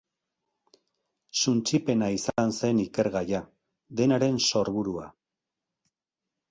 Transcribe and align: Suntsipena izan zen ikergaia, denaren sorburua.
Suntsipena 1.41 2.07
izan 2.15 2.55
zen 2.61 2.81
ikergaia, 2.85 3.43
denaren 4.01 4.43
sorburua. 4.51 5.11